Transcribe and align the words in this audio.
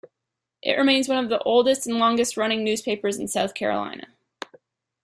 It 0.63 0.77
remains 0.79 1.07
one 1.07 1.23
of 1.23 1.29
the 1.29 1.37
oldest 1.43 1.85
and 1.85 1.99
longest-running 1.99 2.63
newspapers 2.63 3.19
in 3.19 3.27
South 3.27 3.53
Carolina. 3.53 4.07